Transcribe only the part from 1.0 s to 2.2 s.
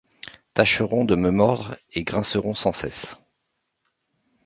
de me mordre-et